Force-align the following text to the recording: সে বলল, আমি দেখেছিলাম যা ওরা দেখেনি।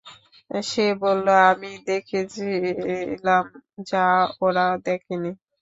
সে 0.63 0.85
বলল, 1.01 1.27
আমি 1.51 1.71
দেখেছিলাম 1.87 3.45
যা 3.89 4.05
ওরা 4.41 4.65
দেখেনি। 4.87 5.31